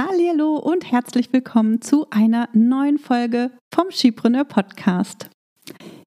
[0.00, 5.28] Hallo und herzlich willkommen zu einer neuen Folge vom Skipreneur Podcast.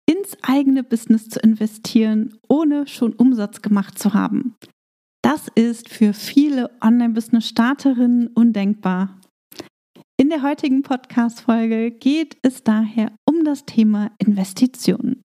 [0.06, 4.56] Ins eigene Business zu investieren, ohne schon Umsatz gemacht zu haben.
[5.22, 9.20] Das ist für viele Online-Business-Starterinnen undenkbar.
[10.16, 15.24] In der heutigen Podcast-Folge geht es daher um das Thema Investitionen.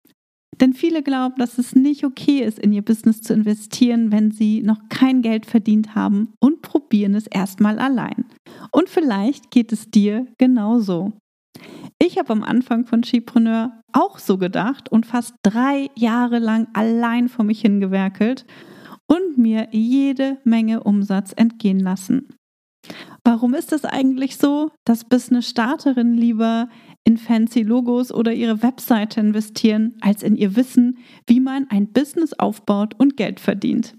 [0.59, 4.61] Denn viele glauben, dass es nicht okay ist, in ihr Business zu investieren, wenn sie
[4.63, 8.25] noch kein Geld verdient haben und probieren es erstmal allein.
[8.71, 11.13] Und vielleicht geht es dir genauso.
[11.99, 17.29] Ich habe am Anfang von Skipreneur auch so gedacht und fast drei Jahre lang allein
[17.29, 18.45] vor mich hingewerkelt
[19.07, 22.27] und mir jede Menge Umsatz entgehen lassen.
[23.23, 26.69] Warum ist es eigentlich so, dass Business-Starterinnen lieber
[27.07, 32.33] in fancy Logos oder ihre Webseite investieren, als in ihr Wissen, wie man ein Business
[32.33, 33.95] aufbaut und Geld verdient?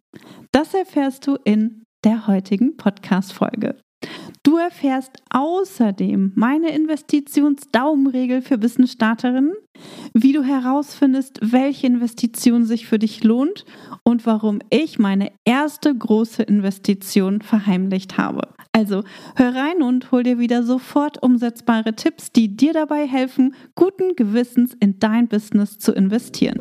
[0.52, 3.76] Das erfährst du in der heutigen Podcast-Folge.
[4.48, 9.52] Du erfährst außerdem meine Investitionsdaumenregel für Business-Starterinnen,
[10.14, 13.66] wie du herausfindest, welche Investition sich für dich lohnt
[14.04, 18.48] und warum ich meine erste große Investition verheimlicht habe.
[18.72, 19.04] Also
[19.36, 24.74] hör rein und hol dir wieder sofort umsetzbare Tipps, die dir dabei helfen, guten Gewissens
[24.80, 26.58] in dein Business zu investieren.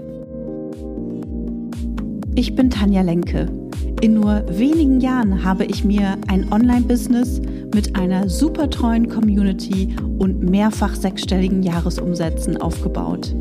[2.36, 3.67] Ich bin Tanja Lenke.
[4.00, 7.42] In nur wenigen Jahren habe ich mir ein Online-Business
[7.74, 13.34] mit einer super treuen Community und mehrfach sechsstelligen Jahresumsätzen aufgebaut.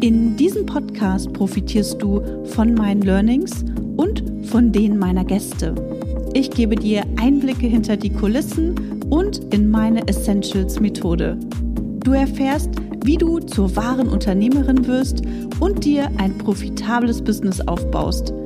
[0.00, 3.66] In diesem Podcast profitierst du von meinen Learnings
[3.98, 5.74] und von denen meiner Gäste.
[6.32, 11.38] Ich gebe dir Einblicke hinter die Kulissen und in meine Essentials-Methode.
[12.02, 12.70] Du erfährst,
[13.04, 15.22] wie du zur wahren Unternehmerin wirst
[15.60, 18.32] und dir ein profitables Business aufbaust–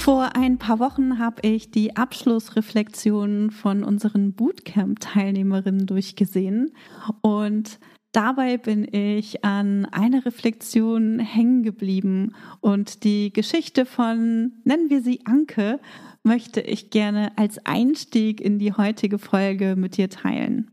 [0.00, 6.72] Vor ein paar Wochen habe ich die Abschlussreflexionen von unseren Bootcamp-Teilnehmerinnen durchgesehen
[7.20, 7.78] und
[8.12, 15.20] dabei bin ich an einer Reflexion hängen geblieben und die Geschichte von, nennen wir sie
[15.26, 15.80] Anke,
[16.22, 20.70] möchte ich gerne als Einstieg in die heutige Folge mit dir teilen.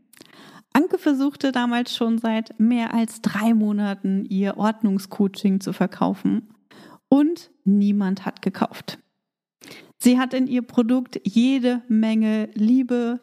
[0.72, 6.48] Anke versuchte damals schon seit mehr als drei Monaten ihr Ordnungscoaching zu verkaufen
[7.10, 8.98] und niemand hat gekauft.
[9.98, 13.20] Sie hat in ihr Produkt jede Menge Liebe,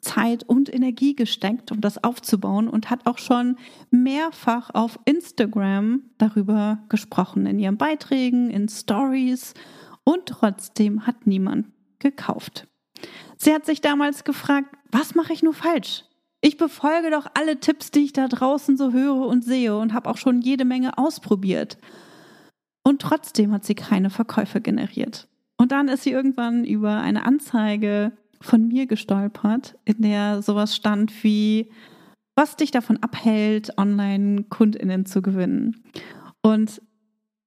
[0.00, 3.56] Zeit und Energie gesteckt, um das aufzubauen und hat auch schon
[3.90, 9.54] mehrfach auf Instagram darüber gesprochen, in ihren Beiträgen, in Stories
[10.04, 11.66] und trotzdem hat niemand
[11.98, 12.68] gekauft.
[13.36, 16.04] Sie hat sich damals gefragt, was mache ich nur falsch?
[16.40, 20.08] Ich befolge doch alle Tipps, die ich da draußen so höre und sehe und habe
[20.08, 21.78] auch schon jede Menge ausprobiert.
[22.84, 25.28] Und trotzdem hat sie keine Verkäufe generiert.
[25.58, 31.24] Und dann ist sie irgendwann über eine Anzeige von mir gestolpert, in der sowas stand
[31.24, 31.70] wie,
[32.36, 35.82] was dich davon abhält, Online-KundInnen zu gewinnen.
[36.40, 36.80] Und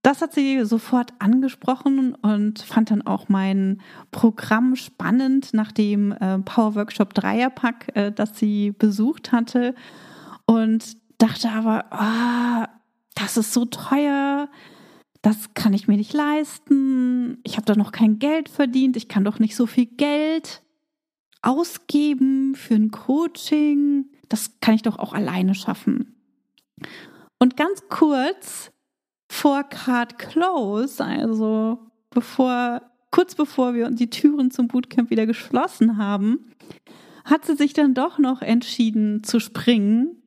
[0.03, 6.39] das hat sie sofort angesprochen und fand dann auch mein Programm spannend nach dem äh,
[6.39, 9.75] Power Workshop Dreierpack, äh, das sie besucht hatte.
[10.45, 12.65] Und dachte aber, oh,
[13.15, 14.49] das ist so teuer
[15.21, 19.23] das kann ich mir nicht leisten, ich habe doch noch kein Geld verdient, ich kann
[19.23, 20.63] doch nicht so viel Geld
[21.41, 26.15] ausgeben für ein Coaching, das kann ich doch auch alleine schaffen.
[27.39, 28.71] Und ganz kurz
[29.31, 36.51] vor Card Close, also bevor, kurz bevor wir die Türen zum Bootcamp wieder geschlossen haben,
[37.25, 40.20] hat sie sich dann doch noch entschieden zu springen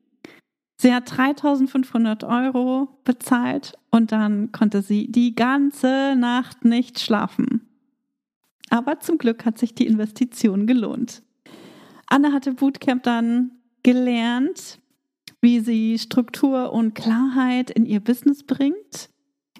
[0.85, 7.67] Sie hat 3500 Euro bezahlt und dann konnte sie die ganze Nacht nicht schlafen.
[8.69, 11.23] Aber zum Glück hat sich die Investition gelohnt.
[12.05, 14.77] Anne hatte Bootcamp dann gelernt,
[15.41, 19.09] wie sie Struktur und Klarheit in ihr Business bringt,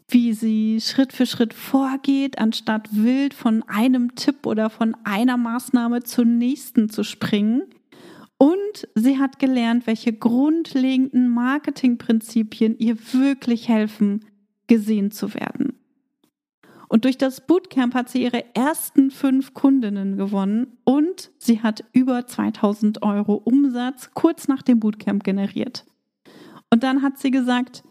[0.08, 6.04] wie sie Schritt für Schritt vorgeht, anstatt wild von einem Tipp oder von einer Maßnahme
[6.04, 7.64] zur nächsten zu springen
[8.38, 14.26] und sie hat gelernt, welche grundlegenden Marketingprinzipien ihr wirklich helfen,
[14.68, 15.80] gesehen zu werden.
[16.88, 22.28] Und durch das Bootcamp hat sie ihre ersten fünf Kundinnen gewonnen und sie hat über
[22.28, 25.86] 2000 Euro Umsatz kurz nach dem Bootcamp generiert.
[26.70, 27.84] Und dann hat sie gesagt,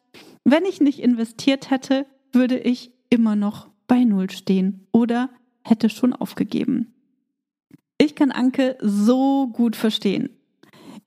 [0.45, 5.31] wenn ich nicht investiert hätte, würde ich immer noch bei Null stehen oder
[5.63, 6.95] hätte schon aufgegeben.
[7.99, 10.31] Ich kann Anke so gut verstehen.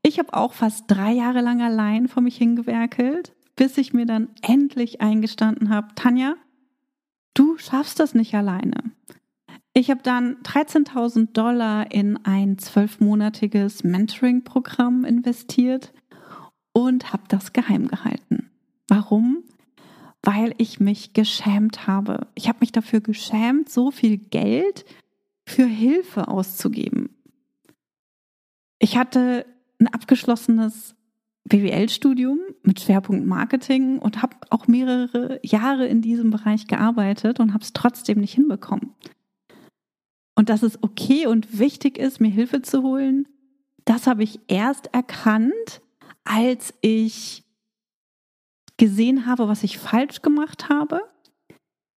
[0.07, 4.29] Ich habe auch fast drei Jahre lang allein vor mich hingewerkelt, bis ich mir dann
[4.41, 6.37] endlich eingestanden habe, Tanja,
[7.33, 8.93] du schaffst das nicht alleine.
[9.73, 15.91] Ich habe dann 13.000 Dollar in ein zwölfmonatiges Mentoring-Programm investiert
[16.71, 18.49] und habe das geheim gehalten.
[18.87, 19.43] Warum?
[20.23, 22.27] Weil ich mich geschämt habe.
[22.33, 24.85] Ich habe mich dafür geschämt, so viel Geld
[25.45, 27.09] für Hilfe auszugeben.
[28.79, 29.45] Ich hatte
[29.79, 30.95] ein abgeschlossenes
[31.47, 37.63] BWL-Studium mit Schwerpunkt Marketing und habe auch mehrere Jahre in diesem Bereich gearbeitet und habe
[37.63, 38.93] es trotzdem nicht hinbekommen.
[40.35, 43.27] Und dass es okay und wichtig ist, mir Hilfe zu holen,
[43.85, 45.81] das habe ich erst erkannt,
[46.25, 47.43] als ich
[48.75, 51.01] gesehen habe, was ich falsch gemacht habe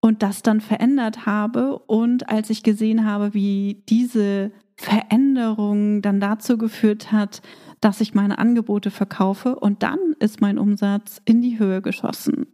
[0.02, 6.58] und das dann verändert habe und als ich gesehen habe, wie diese Veränderung dann dazu
[6.58, 7.42] geführt hat,
[7.82, 12.48] dass ich meine Angebote verkaufe und dann ist mein Umsatz in die Höhe geschossen.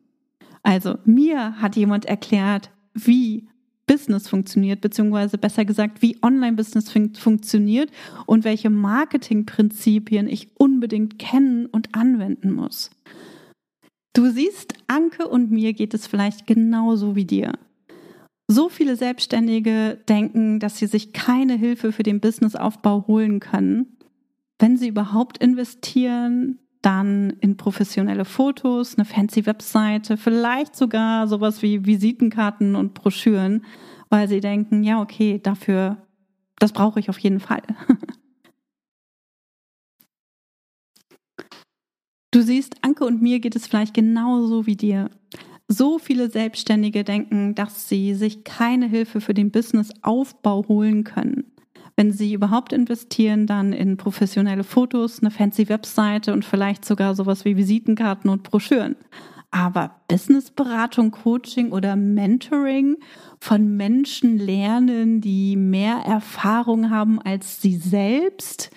[0.63, 3.48] Also mir hat jemand erklärt, wie
[3.86, 7.92] Business funktioniert, beziehungsweise besser gesagt, wie Online-Business fun funktioniert
[8.25, 12.89] und welche Marketingprinzipien ich unbedingt kennen und anwenden muss.
[14.13, 17.54] Du siehst, Anke und mir geht es vielleicht genauso wie dir.
[18.47, 23.97] So viele Selbstständige denken, dass sie sich keine Hilfe für den Businessaufbau holen können.
[24.59, 31.86] Wenn sie überhaupt investieren, dann in professionelle Fotos, eine fancy Webseite, vielleicht sogar sowas wie
[31.86, 33.65] Visitenkarten und Broschüren,
[34.09, 35.98] weil sie denken, ja, okay, dafür,
[36.59, 37.63] das brauche ich auf jeden Fall.
[42.31, 45.09] Du siehst, Anke und mir geht es vielleicht genauso wie dir.
[45.67, 51.51] So viele Selbstständige denken, dass sie sich keine Hilfe für den Businessaufbau holen können.
[51.95, 57.45] Wenn Sie überhaupt investieren, dann in professionelle Fotos, eine fancy Webseite und vielleicht sogar sowas
[57.45, 58.97] wie Visitenkarten und Broschüren.
[59.50, 62.97] Aber Businessberatung, Coaching oder Mentoring
[63.39, 68.71] von Menschen lernen, die mehr Erfahrung haben als sie selbst,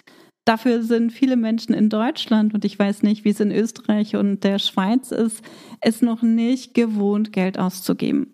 [0.49, 4.45] Dafür sind viele Menschen in Deutschland und ich weiß nicht, wie es in Österreich und
[4.45, 5.43] der Schweiz ist,
[5.83, 8.33] es noch nicht gewohnt, Geld auszugeben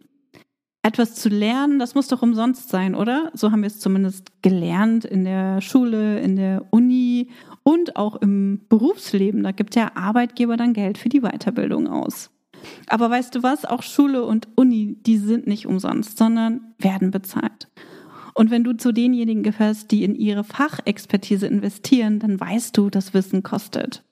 [0.85, 3.31] etwas zu lernen, das muss doch umsonst sein, oder?
[3.33, 7.31] So haben wir es zumindest gelernt in der Schule, in der Uni
[7.63, 9.43] und auch im Berufsleben.
[9.43, 12.31] Da gibt der Arbeitgeber dann Geld für die Weiterbildung aus.
[12.87, 13.65] Aber weißt du was?
[13.65, 17.69] Auch Schule und Uni, die sind nicht umsonst, sondern werden bezahlt.
[18.35, 23.15] Und wenn du zu denjenigen gehörst, die in ihre Fachexpertise investieren, dann weißt du, dass
[23.15, 24.03] Wissen kostet.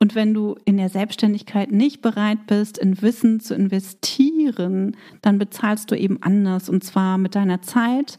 [0.00, 5.90] Und wenn du in der Selbstständigkeit nicht bereit bist, in Wissen zu investieren, dann bezahlst
[5.90, 8.18] du eben anders und zwar mit deiner Zeit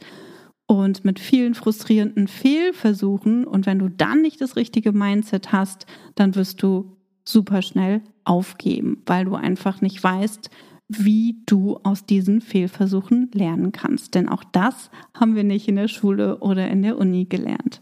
[0.66, 3.46] und mit vielen frustrierenden Fehlversuchen.
[3.46, 5.86] Und wenn du dann nicht das richtige Mindset hast,
[6.16, 10.50] dann wirst du super schnell aufgeben, weil du einfach nicht weißt,
[10.90, 14.16] wie du aus diesen Fehlversuchen lernen kannst.
[14.16, 17.82] Denn auch das haben wir nicht in der Schule oder in der Uni gelernt.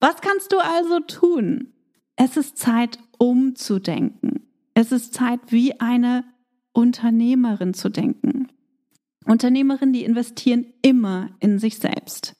[0.00, 1.72] Was kannst du also tun?
[2.16, 4.42] Es ist Zeit, umzudenken.
[4.74, 6.24] Es ist Zeit, wie eine
[6.72, 8.48] Unternehmerin zu denken.
[9.24, 12.34] Unternehmerinnen, die investieren immer in sich selbst.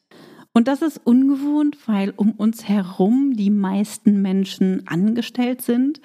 [0.52, 6.00] Und das ist ungewohnt, weil um uns herum die meisten Menschen angestellt sind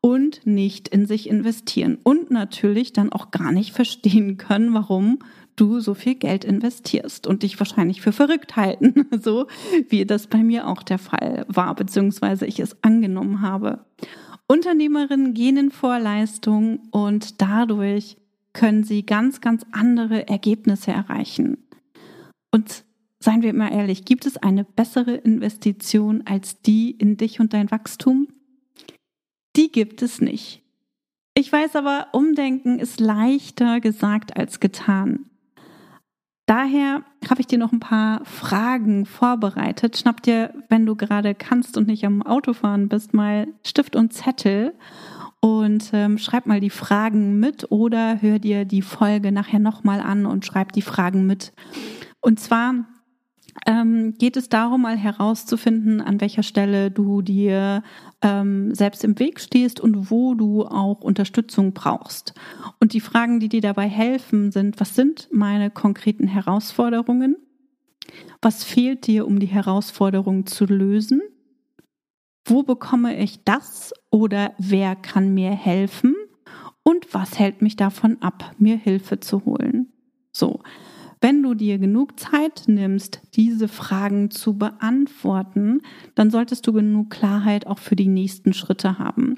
[0.00, 5.18] und nicht in sich investieren und natürlich dann auch gar nicht verstehen können, warum
[5.56, 9.46] du so viel Geld investierst und dich wahrscheinlich für verrückt halten, so
[9.88, 13.84] wie das bei mir auch der Fall war, beziehungsweise ich es angenommen habe.
[14.46, 18.16] Unternehmerinnen gehen in Vorleistung und dadurch
[18.52, 21.58] können sie ganz, ganz andere Ergebnisse erreichen.
[22.50, 22.84] Und
[23.20, 27.70] seien wir mal ehrlich, gibt es eine bessere Investition als die in dich und dein
[27.70, 28.26] Wachstum?
[29.72, 30.62] Gibt es nicht.
[31.34, 35.26] Ich weiß aber, Umdenken ist leichter gesagt als getan.
[36.46, 39.96] Daher habe ich dir noch ein paar Fragen vorbereitet.
[39.96, 44.74] Schnapp dir, wenn du gerade kannst und nicht am Autofahren bist, mal Stift und Zettel
[45.38, 50.26] und ähm, schreib mal die Fragen mit oder hör dir die Folge nachher nochmal an
[50.26, 51.52] und schreib die Fragen mit.
[52.20, 52.74] Und zwar
[53.66, 57.82] ähm, geht es darum, mal herauszufinden, an welcher Stelle du dir
[58.22, 62.34] ähm, selbst im Weg stehst und wo du auch Unterstützung brauchst.
[62.80, 67.36] Und die Fragen, die dir dabei helfen, sind, was sind meine konkreten Herausforderungen?
[68.42, 71.20] Was fehlt dir, um die Herausforderung zu lösen?
[72.44, 76.14] Wo bekomme ich das oder wer kann mir helfen?
[76.82, 79.92] und was hält mich davon ab, mir Hilfe zu holen.
[80.32, 80.60] So,
[81.20, 85.82] wenn du dir genug Zeit nimmst, diese Fragen zu beantworten,
[86.14, 89.36] dann solltest du genug Klarheit auch für die nächsten Schritte haben.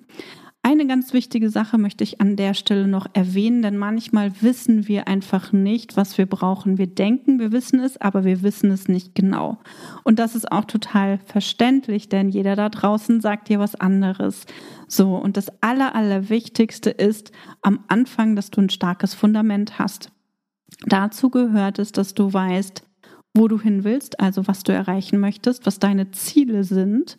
[0.64, 5.08] Eine ganz wichtige Sache möchte ich an der Stelle noch erwähnen, denn manchmal wissen wir
[5.08, 6.78] einfach nicht, was wir brauchen.
[6.78, 9.58] Wir denken, wir wissen es, aber wir wissen es nicht genau.
[10.04, 14.46] Und das ist auch total verständlich, denn jeder da draußen sagt dir was anderes.
[14.86, 20.12] So, und das Aller, Allerwichtigste ist am Anfang, dass du ein starkes Fundament hast.
[20.86, 22.82] Dazu gehört es, dass du weißt,
[23.34, 27.18] wo du hin willst, also was du erreichen möchtest, was deine Ziele sind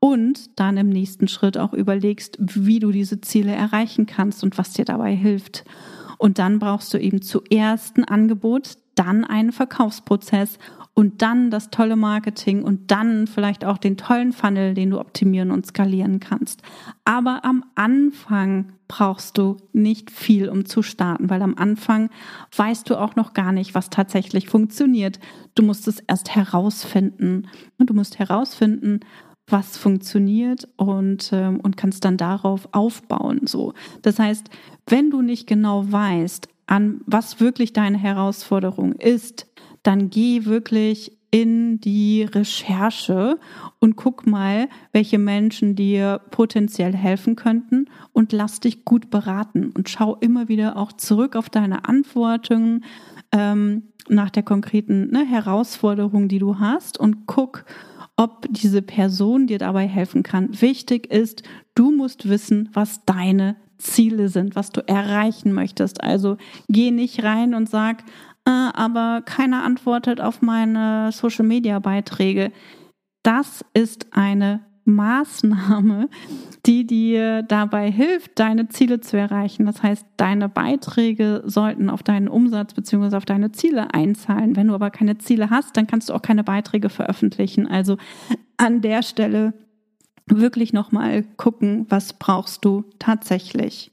[0.00, 4.72] und dann im nächsten Schritt auch überlegst, wie du diese Ziele erreichen kannst und was
[4.72, 5.64] dir dabei hilft.
[6.18, 10.58] Und dann brauchst du eben zuerst ein Angebot, dann einen Verkaufsprozess
[10.94, 15.50] und dann das tolle Marketing und dann vielleicht auch den tollen Funnel, den du optimieren
[15.50, 16.62] und skalieren kannst.
[17.04, 22.10] Aber am Anfang brauchst du nicht viel, um zu starten, weil am Anfang
[22.54, 25.18] weißt du auch noch gar nicht, was tatsächlich funktioniert.
[25.54, 29.00] Du musst es erst herausfinden und du musst herausfinden,
[29.46, 33.46] was funktioniert und, ähm, und kannst dann darauf aufbauen.
[33.46, 33.72] So.
[34.02, 34.48] Das heißt,
[34.86, 39.46] wenn du nicht genau weißt, an was wirklich deine Herausforderung ist,
[39.82, 43.38] dann geh wirklich in die Recherche
[43.78, 49.88] und guck mal, welche Menschen dir potenziell helfen könnten und lass dich gut beraten und
[49.88, 52.84] schau immer wieder auch zurück auf deine Antworten
[53.32, 57.64] ähm, nach der konkreten ne, Herausforderung, die du hast und guck,
[58.16, 60.60] ob diese Person dir dabei helfen kann.
[60.60, 61.42] Wichtig ist,
[61.74, 66.02] du musst wissen, was deine Ziele sind, was du erreichen möchtest.
[66.02, 66.36] Also
[66.68, 68.04] geh nicht rein und sag,
[68.44, 72.52] äh, aber keiner antwortet auf meine Social-Media-Beiträge.
[73.22, 76.08] Das ist eine Maßnahme,
[76.66, 79.66] die dir dabei hilft, deine Ziele zu erreichen.
[79.66, 83.16] Das heißt, deine Beiträge sollten auf deinen Umsatz bzw.
[83.16, 84.56] auf deine Ziele einzahlen.
[84.56, 87.68] Wenn du aber keine Ziele hast, dann kannst du auch keine Beiträge veröffentlichen.
[87.68, 87.96] Also
[88.56, 89.54] an der Stelle
[90.26, 93.92] wirklich nochmal gucken, was brauchst du tatsächlich.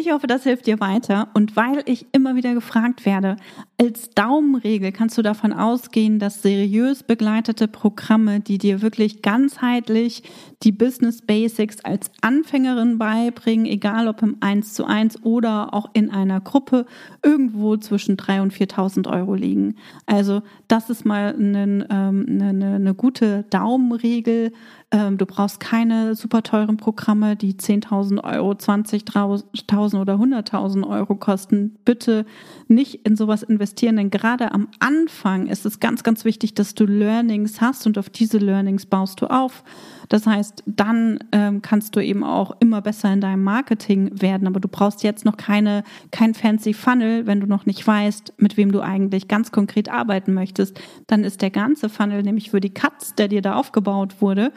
[0.00, 1.28] Ich hoffe, das hilft dir weiter.
[1.34, 3.36] Und weil ich immer wieder gefragt werde,
[3.80, 10.24] als Daumenregel kannst du davon ausgehen, dass seriös begleitete Programme, die dir wirklich ganzheitlich
[10.64, 16.10] die Business Basics als Anfängerin beibringen, egal ob im 1 zu 1 oder auch in
[16.10, 16.86] einer Gruppe,
[17.22, 19.76] irgendwo zwischen 3.000 und 4.000 Euro liegen.
[20.06, 24.50] Also das ist mal eine, ähm, eine, eine gute Daumenregel.
[24.90, 31.76] Ähm, du brauchst keine super teuren Programme, die 10.000 Euro, 20.000 oder 100.000 Euro kosten.
[31.84, 32.26] Bitte
[32.66, 36.84] nicht in sowas investieren, denn gerade am Anfang ist es ganz, ganz wichtig, dass du
[36.84, 39.64] Learnings hast und auf diese Learnings baust du auf.
[40.08, 44.46] Das heißt, dann ähm, kannst du eben auch immer besser in deinem Marketing werden.
[44.46, 48.56] Aber du brauchst jetzt noch keine, kein fancy Funnel, wenn du noch nicht weißt, mit
[48.56, 50.80] wem du eigentlich ganz konkret arbeiten möchtest.
[51.06, 54.52] Dann ist der ganze Funnel nämlich für die Cuts, der dir da aufgebaut wurde.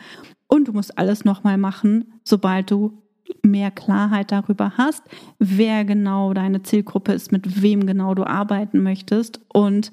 [0.47, 3.00] Und du musst alles nochmal machen, sobald du
[3.43, 5.03] mehr Klarheit darüber hast,
[5.39, 9.91] wer genau deine Zielgruppe ist, mit wem genau du arbeiten möchtest und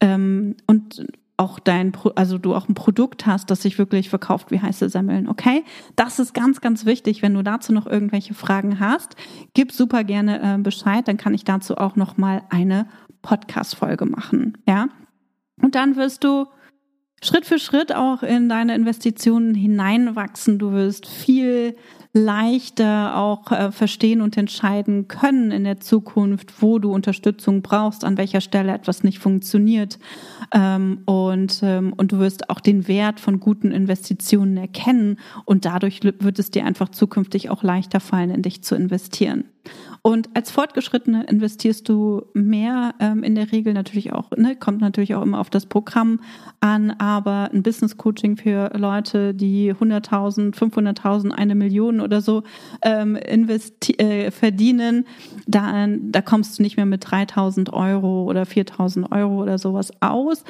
[0.00, 1.06] ähm, und
[1.38, 5.28] auch dein, also du auch ein Produkt hast, das sich wirklich verkauft wie heiße Semmeln,
[5.28, 5.64] okay?
[5.94, 7.20] Das ist ganz, ganz wichtig.
[7.20, 9.16] Wenn du dazu noch irgendwelche Fragen hast,
[9.52, 12.86] gib super gerne äh, Bescheid, dann kann ich dazu auch noch mal eine
[13.22, 14.88] Podcast-Folge machen, ja?
[15.60, 16.46] Und dann wirst du
[17.22, 20.58] Schritt für Schritt auch in deine Investitionen hineinwachsen.
[20.58, 21.74] Du wirst viel
[22.16, 28.16] leichter auch äh, verstehen und entscheiden können in der Zukunft, wo du Unterstützung brauchst, an
[28.16, 29.98] welcher Stelle etwas nicht funktioniert.
[30.52, 36.02] Ähm, und, ähm, und du wirst auch den Wert von guten Investitionen erkennen und dadurch
[36.02, 39.44] wird es dir einfach zukünftig auch leichter fallen, in dich zu investieren.
[40.06, 45.16] Und als Fortgeschrittene investierst du mehr ähm, in der Regel natürlich auch, ne, kommt natürlich
[45.16, 46.20] auch immer auf das Programm
[46.60, 52.44] an, aber ein Business Coaching für Leute, die 100.000, 500.000, eine Million oder so
[52.82, 55.06] ähm, äh, verdienen,
[55.48, 60.44] da, da kommst du nicht mehr mit 3.000 Euro oder 4.000 Euro oder sowas aus.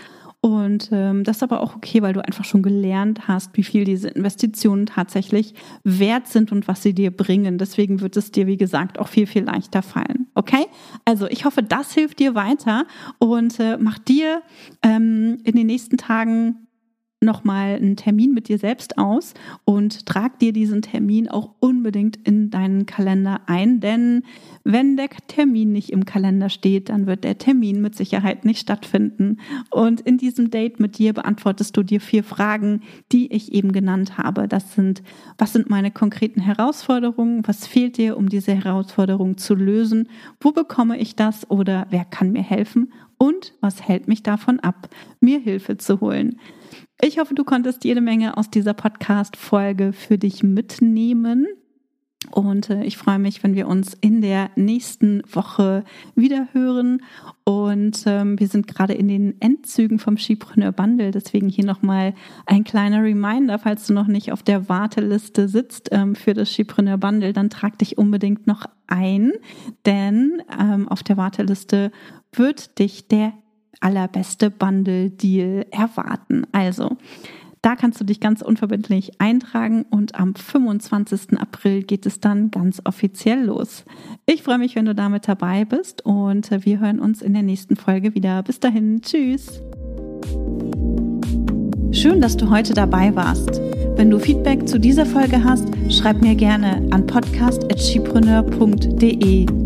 [0.47, 3.83] Und ähm, das ist aber auch okay, weil du einfach schon gelernt hast, wie viel
[3.83, 7.59] diese Investitionen tatsächlich wert sind und was sie dir bringen.
[7.59, 10.29] Deswegen wird es dir, wie gesagt, auch viel, viel leichter fallen.
[10.37, 10.67] Okay?
[11.05, 12.87] Also ich hoffe, das hilft dir weiter
[13.19, 14.41] und äh, mach dir
[14.85, 16.66] ähm, in den nächsten Tagen
[17.27, 22.49] nochmal einen Termin mit dir selbst aus und trag dir diesen Termin auch unbedingt in
[22.49, 24.23] deinen Kalender ein, denn
[24.65, 29.39] wenn der Termin nicht im Kalender steht, dann wird der Termin mit Sicherheit nicht stattfinden.
[29.71, 32.81] Und in diesem Date mit dir beantwortest du dir vier Fragen,
[33.13, 34.49] die ich eben genannt habe.
[34.49, 35.03] Das sind,
[35.39, 37.43] was sind meine konkreten Herausforderungen?
[37.47, 40.09] Was fehlt dir, um diese Herausforderungen zu lösen?
[40.41, 42.93] Wo bekomme ich das oder wer kann mir helfen?
[43.19, 44.89] Und was hält mich davon ab,
[45.21, 46.39] mir Hilfe zu holen?
[47.01, 51.47] Ich hoffe, du konntest jede Menge aus dieser Podcast-Folge für dich mitnehmen.
[52.31, 57.03] Und äh, ich freue mich, wenn wir uns in der nächsten Woche wieder hören.
[57.45, 61.11] Und ähm, wir sind gerade in den Endzügen vom Skipreneur Bundle.
[61.11, 62.15] Deswegen hier nochmal
[62.47, 66.97] ein kleiner Reminder, falls du noch nicht auf der Warteliste sitzt ähm, für das Skipreneur
[66.97, 69.33] Bundle, dann trag dich unbedingt noch ein.
[69.85, 71.93] Denn ähm, auf der Warteliste
[72.37, 73.33] wird dich der
[73.81, 76.47] allerbeste Bundle-Deal erwarten.
[76.53, 76.97] Also,
[77.63, 81.41] da kannst du dich ganz unverbindlich eintragen und am 25.
[81.41, 83.85] April geht es dann ganz offiziell los.
[84.25, 87.75] Ich freue mich, wenn du damit dabei bist und wir hören uns in der nächsten
[87.75, 88.45] Folge wieder.
[88.45, 89.61] Bis dahin, tschüss.
[91.91, 93.61] Schön, dass du heute dabei warst.
[93.97, 99.66] Wenn du Feedback zu dieser Folge hast, schreib mir gerne an podcast.chipreneur.de